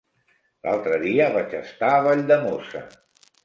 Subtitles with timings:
[0.67, 2.87] L'altre dia vaig estar a Valldemossa.